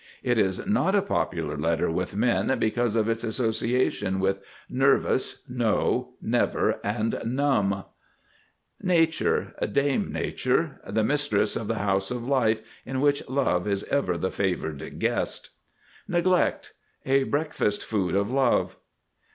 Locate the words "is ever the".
13.67-14.31